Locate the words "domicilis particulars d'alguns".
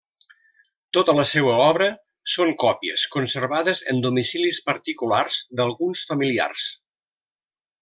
4.07-6.09